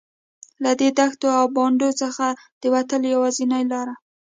له 0.63 0.71
دې 0.79 0.89
دښتو 0.99 1.27
او 1.39 1.45
بانډو 1.55 1.89
څخه 2.01 2.25
د 2.61 2.63
وتلو 2.73 3.07
یوازینۍ 3.15 3.63
لاره. 3.71 3.93